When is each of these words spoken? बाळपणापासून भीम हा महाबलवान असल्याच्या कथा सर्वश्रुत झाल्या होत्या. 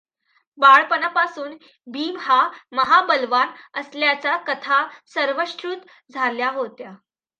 बाळपणापासून 0.57 1.55
भीम 1.87 2.17
हा 2.19 2.39
महाबलवान 2.71 3.49
असल्याच्या 3.73 4.35
कथा 4.47 4.83
सर्वश्रुत 5.05 5.85
झाल्या 6.13 6.49
होत्या. 6.49 6.91